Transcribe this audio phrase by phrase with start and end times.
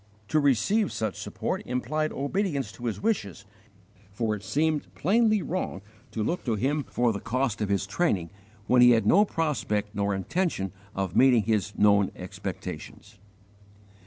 [0.29, 3.45] _To receive such support implied obedience to his wishes,
[4.11, 8.31] for it seemed plainly wrong to look to him for the cost of his training
[8.65, 13.19] when he had no prospect nor intention of meeting his known expectations.